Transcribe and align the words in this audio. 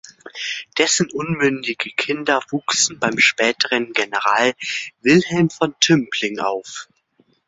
Dessen 0.79 1.11
unmündige 1.11 1.91
Kinder 1.91 2.43
wuchsen 2.49 2.97
beim 2.97 3.19
späteren 3.19 3.93
General 3.93 4.55
Wilhelm 5.01 5.51
von 5.51 5.75
Tümpling 5.79 6.39
auf. 6.39 6.87